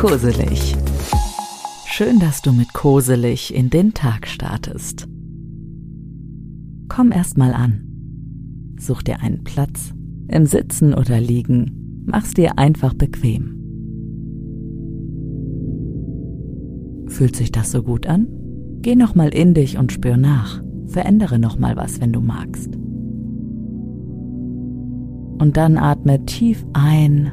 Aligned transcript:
Koselig. 0.00 0.74
Schön, 1.84 2.20
dass 2.20 2.40
du 2.40 2.52
mit 2.52 2.72
Koselig 2.72 3.54
in 3.54 3.68
den 3.68 3.92
Tag 3.92 4.26
startest. 4.28 5.06
Komm 6.88 7.12
erst 7.12 7.36
mal 7.36 7.52
an. 7.52 7.82
Such 8.78 9.02
dir 9.02 9.20
einen 9.20 9.44
Platz, 9.44 9.92
im 10.28 10.46
Sitzen 10.46 10.94
oder 10.94 11.20
Liegen. 11.20 12.06
Mach's 12.06 12.32
dir 12.32 12.58
einfach 12.58 12.94
bequem. 12.94 13.58
Fühlt 17.08 17.36
sich 17.36 17.52
das 17.52 17.70
so 17.70 17.82
gut 17.82 18.06
an? 18.06 18.26
Geh 18.80 18.96
noch 18.96 19.14
mal 19.14 19.34
in 19.34 19.52
dich 19.52 19.76
und 19.76 19.92
spür 19.92 20.16
nach. 20.16 20.62
Verändere 20.86 21.38
noch 21.38 21.58
mal 21.58 21.76
was, 21.76 22.00
wenn 22.00 22.14
du 22.14 22.22
magst. 22.22 22.74
Und 25.38 25.58
dann 25.58 25.76
atme 25.76 26.24
tief 26.24 26.64
ein 26.72 27.32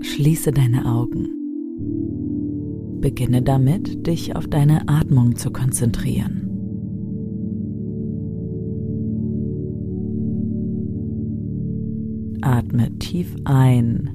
Schließe 0.00 0.52
deine 0.52 0.86
Augen. 0.86 1.28
Beginne 3.00 3.42
damit, 3.42 4.06
dich 4.06 4.36
auf 4.36 4.46
deine 4.46 4.88
Atmung 4.88 5.36
zu 5.36 5.50
konzentrieren. 5.50 6.44
Atme 12.40 12.96
tief 12.98 13.34
ein 13.44 14.10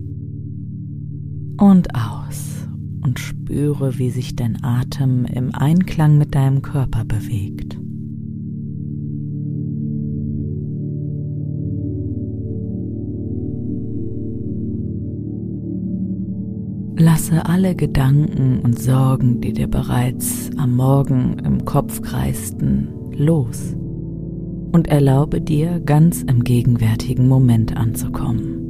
und 1.60 1.94
aus 1.96 2.68
und 3.04 3.20
spüre, 3.20 3.98
wie 4.00 4.10
sich 4.10 4.36
dein 4.36 4.64
Atem 4.64 5.26
im 5.26 5.54
Einklang 5.54 6.18
mit 6.18 6.34
deinem 6.34 6.62
Körper 6.62 7.06
bewegt. 7.06 7.78
Lasse 17.04 17.46
alle 17.46 17.76
Gedanken 17.76 18.60
und 18.60 18.80
Sorgen, 18.80 19.42
die 19.42 19.52
dir 19.52 19.68
bereits 19.68 20.50
am 20.56 20.78
Morgen 20.78 21.38
im 21.40 21.66
Kopf 21.66 22.02
kreisten, 22.02 22.88
los 23.18 23.76
und 24.72 24.88
erlaube 24.88 25.42
dir, 25.42 25.82
ganz 25.82 26.22
im 26.22 26.46
gegenwärtigen 26.46 27.28
Moment 27.28 27.76
anzukommen. 27.76 28.62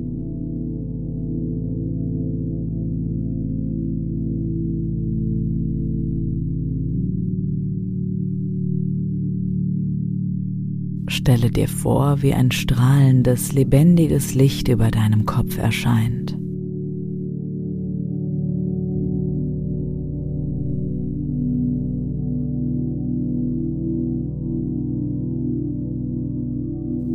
Stelle 11.07 11.51
dir 11.51 11.67
vor, 11.67 12.23
wie 12.23 12.33
ein 12.33 12.49
strahlendes, 12.49 13.53
lebendiges 13.53 14.33
Licht 14.33 14.69
über 14.69 14.89
deinem 14.89 15.27
Kopf 15.27 15.59
erscheint. 15.59 16.35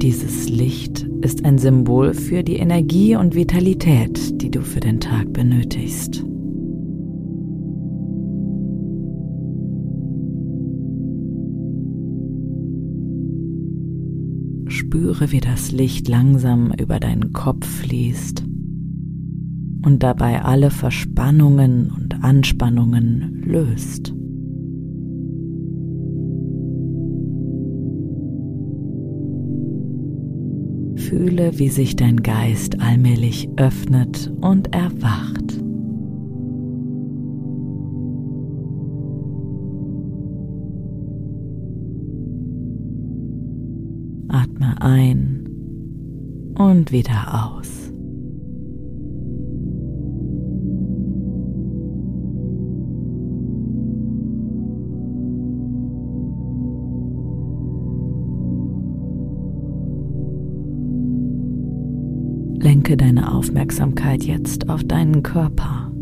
Dieses 0.01 0.49
Licht 0.49 1.09
ist 1.23 1.45
ein 1.45 1.59
Symbol 1.59 2.15
für 2.15 2.45
die 2.45 2.55
Energie 2.55 3.17
und 3.17 3.35
Vitalität, 3.35 4.41
die 4.41 4.49
du 4.49 4.63
für 4.63 4.79
den 4.79 5.01
Tag 5.01 5.33
benötigst. 5.33 6.25
Spüre, 14.69 15.33
wie 15.33 15.41
das 15.41 15.73
Licht 15.73 16.07
langsam 16.07 16.73
über 16.81 17.01
deinen 17.01 17.33
Kopf 17.33 17.67
fließt 17.67 18.45
und 19.85 20.05
dabei 20.05 20.43
alle 20.43 20.71
Verspannungen 20.71 21.91
und 21.91 22.23
Anspannungen 22.23 23.43
löst. 23.45 24.15
Fühle, 31.09 31.59
wie 31.59 31.71
sich 31.71 31.97
dein 31.97 32.23
Geist 32.23 32.83
allmählich 32.83 33.49
öffnet 33.57 34.31
und 34.43 34.75
erwacht. 34.75 35.59
Atme 44.29 44.77
ein 44.83 45.49
und 46.59 46.93
wieder 46.93 47.55
aus. 47.57 47.88
Lenke 62.89 63.05
deine 63.05 63.35
Aufmerksamkeit 63.35 64.25
jetzt 64.25 64.71
auf 64.71 64.83
deinen 64.83 65.23
Körper. 65.23 65.93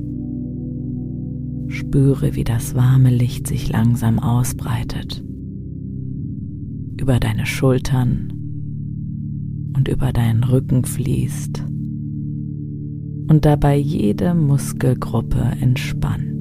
Spüre, 1.66 2.36
wie 2.36 2.44
das 2.44 2.76
warme 2.76 3.10
Licht 3.10 3.48
sich 3.48 3.68
langsam 3.68 4.20
ausbreitet. 4.20 5.24
Über 6.96 7.18
deine 7.18 7.44
Schultern 7.44 8.32
und 9.76 9.88
über 9.88 10.12
deinen 10.12 10.44
Rücken 10.44 10.84
fließt 10.84 11.64
und 13.26 13.44
dabei 13.44 13.76
jede 13.76 14.34
Muskelgruppe 14.34 15.42
entspannt. 15.60 16.35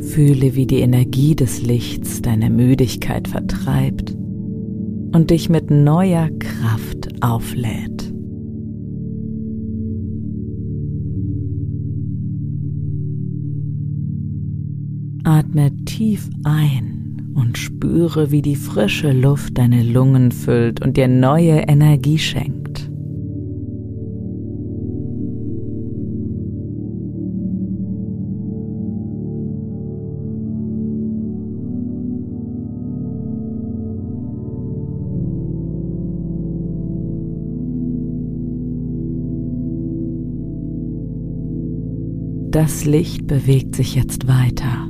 Fühle, 0.00 0.54
wie 0.54 0.66
die 0.66 0.80
Energie 0.80 1.36
des 1.36 1.62
Lichts 1.62 2.22
deine 2.22 2.50
Müdigkeit 2.50 3.28
vertreibt 3.28 4.16
und 5.12 5.30
dich 5.30 5.48
mit 5.48 5.70
neuer 5.70 6.28
Kraft 6.38 7.08
auflädt. 7.22 8.12
Atme 15.24 15.70
tief 15.84 16.28
ein 16.44 17.32
und 17.34 17.56
spüre, 17.56 18.30
wie 18.30 18.42
die 18.42 18.56
frische 18.56 19.12
Luft 19.12 19.58
deine 19.58 19.82
Lungen 19.82 20.32
füllt 20.32 20.82
und 20.82 20.96
dir 20.96 21.08
neue 21.08 21.60
Energie 21.68 22.18
schenkt. 22.18 22.59
Das 42.50 42.84
Licht 42.84 43.28
bewegt 43.28 43.76
sich 43.76 43.94
jetzt 43.94 44.26
weiter. 44.26 44.88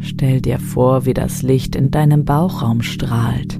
Stell 0.00 0.42
dir 0.42 0.58
vor, 0.58 1.06
wie 1.06 1.14
das 1.14 1.42
Licht 1.42 1.74
in 1.74 1.90
deinem 1.90 2.26
Bauchraum 2.26 2.82
strahlt 2.82 3.58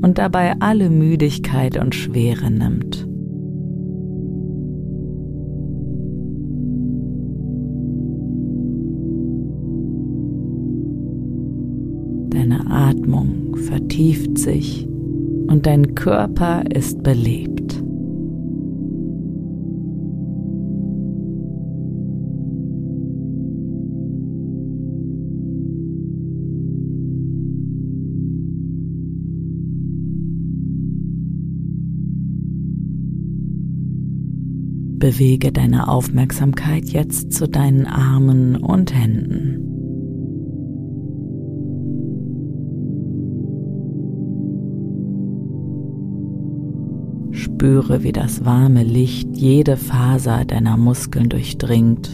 und 0.00 0.18
dabei 0.18 0.54
alle 0.60 0.90
Müdigkeit 0.90 1.76
und 1.76 1.96
Schwere 1.96 2.52
nimmt. 2.52 3.08
Deine 12.32 12.70
Atmung 12.70 13.56
vertieft 13.56 14.38
sich 14.38 14.86
und 15.50 15.66
dein 15.66 15.96
Körper 15.96 16.62
ist 16.72 17.02
belebt. 17.02 17.82
Bewege 35.00 35.50
deine 35.50 35.88
Aufmerksamkeit 35.88 36.84
jetzt 36.90 37.32
zu 37.32 37.48
deinen 37.48 37.86
Armen 37.86 38.54
und 38.54 38.94
Händen. 38.94 39.69
Spüre, 47.60 48.02
wie 48.02 48.12
das 48.12 48.46
warme 48.46 48.82
Licht 48.84 49.36
jede 49.36 49.76
Faser 49.76 50.46
deiner 50.46 50.78
Muskeln 50.78 51.28
durchdringt 51.28 52.08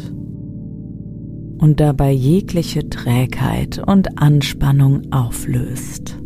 und 1.58 1.78
dabei 1.78 2.10
jegliche 2.10 2.90
Trägheit 2.90 3.78
und 3.78 4.19
Anspannung 4.19 5.12
auflöst. 5.12 6.19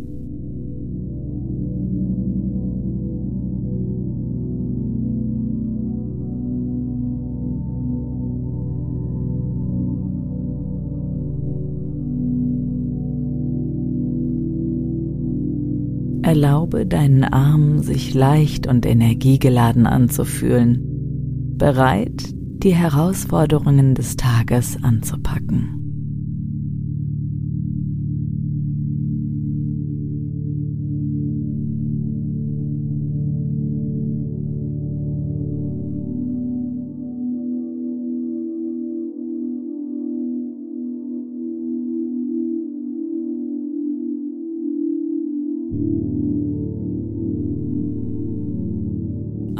Erlaube 16.23 16.85
deinen 16.85 17.23
Armen 17.23 17.81
sich 17.81 18.13
leicht 18.13 18.67
und 18.67 18.85
energiegeladen 18.85 19.87
anzufühlen, 19.87 21.57
bereit, 21.57 22.23
die 22.63 22.75
Herausforderungen 22.75 23.95
des 23.95 24.17
Tages 24.17 24.77
anzupacken. 24.83 25.80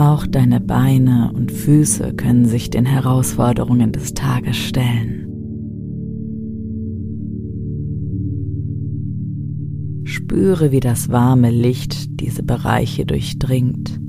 Auch 0.01 0.25
deine 0.25 0.59
Beine 0.59 1.31
und 1.31 1.51
Füße 1.51 2.13
können 2.15 2.45
sich 2.45 2.71
den 2.71 2.87
Herausforderungen 2.87 3.91
des 3.91 4.15
Tages 4.15 4.57
stellen. 4.57 5.27
Spüre, 10.03 10.71
wie 10.71 10.79
das 10.79 11.09
warme 11.09 11.51
Licht 11.51 12.19
diese 12.19 12.41
Bereiche 12.41 13.05
durchdringt 13.05 13.99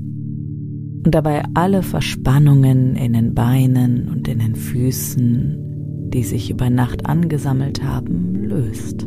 und 1.05 1.11
dabei 1.13 1.43
alle 1.53 1.83
Verspannungen 1.83 2.95
in 2.95 3.13
den 3.13 3.35
Beinen 3.35 4.09
und 4.09 4.27
in 4.27 4.39
den 4.39 4.55
Füßen, 4.55 6.09
die 6.09 6.23
sich 6.23 6.49
über 6.49 6.71
Nacht 6.71 7.05
angesammelt 7.05 7.83
haben, 7.83 8.33
löst. 8.33 9.05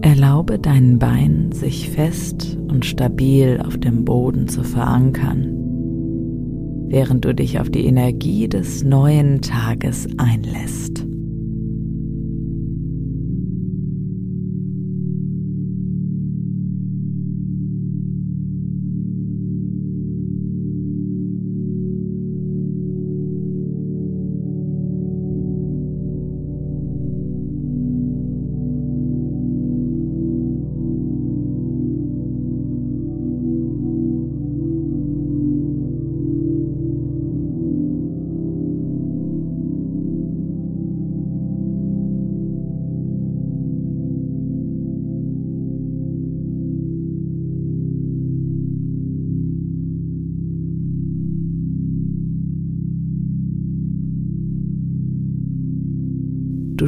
Erlaube 0.00 0.58
deinen 0.58 0.98
Beinen, 0.98 1.50
sich 1.52 1.90
fest 1.90 2.56
und 2.68 2.86
stabil 2.86 3.60
auf 3.64 3.76
dem 3.78 4.04
Boden 4.04 4.46
zu 4.46 4.62
verankern, 4.62 5.54
während 6.88 7.24
du 7.24 7.34
dich 7.34 7.58
auf 7.58 7.68
die 7.68 7.84
Energie 7.84 8.48
des 8.48 8.84
neuen 8.84 9.40
Tages 9.40 10.06
einlässt. 10.16 11.07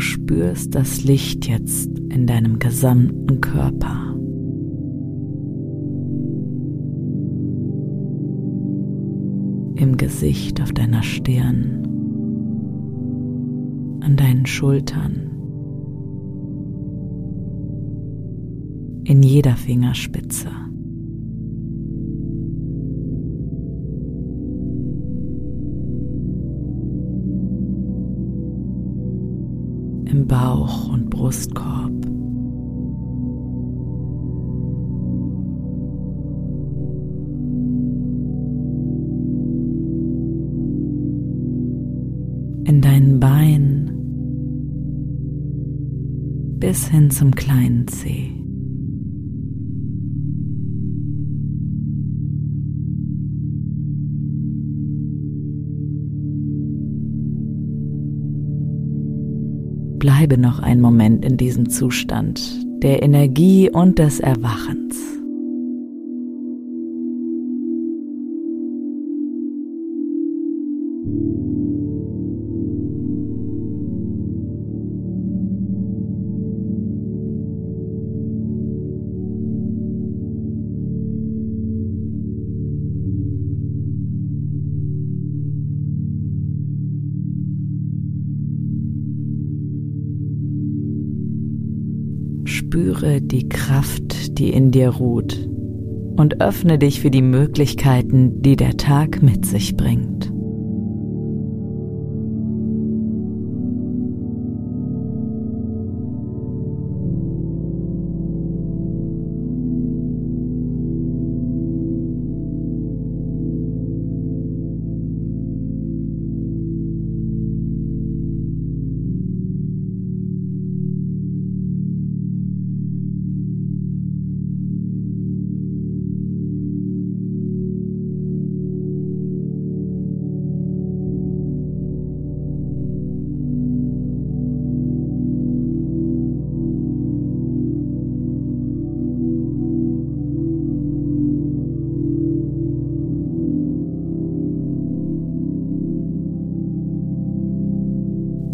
Du 0.01 0.05
spürst 0.07 0.75
das 0.75 1.05
Licht 1.05 1.47
jetzt 1.47 1.91
in 2.09 2.27
deinem 2.27 2.59
gesamten 2.59 3.39
Körper. 3.43 4.15
Im 9.77 9.99
Gesicht 9.99 10.63
auf 10.63 10.73
deiner 10.73 11.03
Stirn, 11.03 11.83
an 14.01 14.17
deinen 14.17 14.47
Schultern, 14.47 15.33
in 19.05 19.23
jeder 19.23 19.55
Fingerspitze. 19.55 20.49
Im 30.11 30.27
Bauch 30.27 30.93
und 30.93 31.09
Brustkorb. 31.11 31.91
In 42.65 42.81
deinen 42.81 43.21
Beinen 43.21 43.91
bis 46.59 46.89
hin 46.89 47.11
zum 47.11 47.35
kleinen 47.35 47.87
Zeh. 47.89 48.40
Bleibe 60.01 60.39
noch 60.39 60.61
einen 60.61 60.81
Moment 60.81 61.27
in 61.27 61.37
diesem 61.37 61.69
Zustand 61.69 62.41
der 62.83 63.03
Energie 63.03 63.69
und 63.71 63.99
des 63.99 64.19
Erwachens. 64.19 65.20
Spüre 92.73 93.21
die 93.21 93.49
Kraft, 93.49 94.39
die 94.39 94.51
in 94.51 94.71
dir 94.71 94.91
ruht 94.91 95.49
und 96.17 96.41
öffne 96.41 96.79
dich 96.79 97.01
für 97.01 97.11
die 97.11 97.21
Möglichkeiten, 97.21 98.43
die 98.43 98.55
der 98.55 98.77
Tag 98.77 99.25
mit 99.25 99.45
sich 99.45 99.77
bringt. 99.77 100.20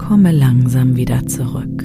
Komme 0.06 0.30
langsam 0.30 0.94
wieder 0.94 1.26
zurück. 1.26 1.82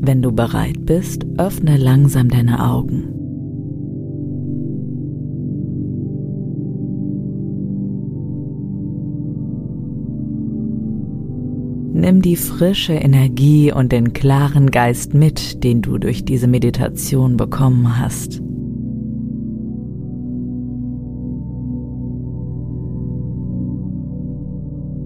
Wenn 0.00 0.22
du 0.22 0.32
bereit 0.32 0.86
bist, 0.86 1.26
öffne 1.36 1.76
langsam 1.76 2.30
deine 2.30 2.64
Augen. 2.64 3.21
Nimm 11.94 12.22
die 12.22 12.36
frische 12.36 12.94
Energie 12.94 13.70
und 13.70 13.92
den 13.92 14.14
klaren 14.14 14.70
Geist 14.70 15.12
mit, 15.12 15.62
den 15.62 15.82
du 15.82 15.98
durch 15.98 16.24
diese 16.24 16.48
Meditation 16.48 17.36
bekommen 17.36 17.98
hast. 17.98 18.40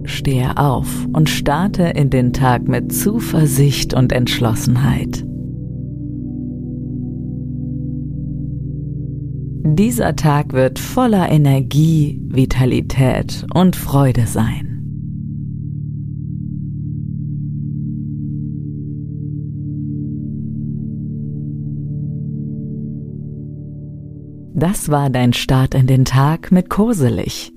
Stehe 0.05 0.57
auf 0.57 0.87
und 1.11 1.29
starte 1.29 1.83
in 1.83 2.09
den 2.09 2.31
Tag 2.31 2.67
mit 2.67 2.93
Zuversicht 2.93 3.93
und 3.93 4.13
Entschlossenheit. 4.13 5.25
Dieser 9.63 10.15
Tag 10.15 10.53
wird 10.53 10.79
voller 10.79 11.29
Energie, 11.29 12.21
Vitalität 12.23 13.45
und 13.53 13.75
Freude 13.75 14.25
sein. 14.25 14.66
Das 24.59 24.89
war 24.89 25.11
dein 25.11 25.33
Start 25.33 25.75
in 25.75 25.85
den 25.85 26.03
Tag 26.03 26.51
mit 26.51 26.67
Koselig. 26.67 27.53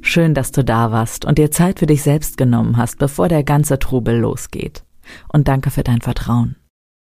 Schön, 0.00 0.32
dass 0.32 0.52
du 0.52 0.64
da 0.64 0.90
warst 0.90 1.26
und 1.26 1.36
dir 1.36 1.50
Zeit 1.50 1.80
für 1.80 1.84
dich 1.84 2.00
selbst 2.00 2.38
genommen 2.38 2.78
hast, 2.78 2.96
bevor 2.96 3.28
der 3.28 3.44
ganze 3.44 3.78
Trubel 3.78 4.18
losgeht. 4.18 4.82
Und 5.28 5.48
danke 5.48 5.70
für 5.70 5.82
dein 5.82 6.00
Vertrauen. 6.00 6.56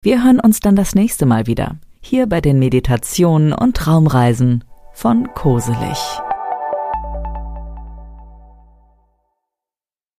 Wir 0.03 0.23
hören 0.23 0.39
uns 0.39 0.61
dann 0.61 0.77
das 0.77 0.95
nächste 0.95 1.25
Mal 1.25 1.47
wieder, 1.47 1.79
hier 2.03 2.27
bei 2.27 2.43
den 2.43 2.59
Meditationen 2.59 3.55
und 3.55 3.75
Traumreisen 3.75 4.65
von 4.93 5.33
Koselig. 5.33 5.97